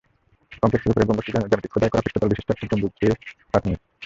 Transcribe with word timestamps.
কমপ্লেক্সের 0.61 0.91
উপরের 0.91 1.07
গম্বুজটি 1.09 1.31
জ্যামিতিক 1.31 1.71
খোদাই 1.73 1.91
করা 1.91 2.03
পৃষ্ঠতল 2.03 2.31
বিশিষ্ট 2.31 2.49
একটি 2.51 2.65
গম্বুজটির 2.71 3.13
প্রাথমিক। 3.51 3.79